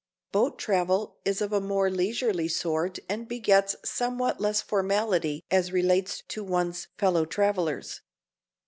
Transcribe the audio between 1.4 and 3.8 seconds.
of a more leisurely sort and begets